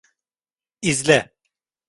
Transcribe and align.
İzle. 0.81 1.31